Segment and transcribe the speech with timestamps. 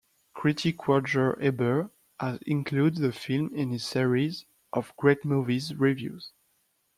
[0.33, 6.31] Critic Roger Ebert has included the film in his series of "Great Movies" reviews.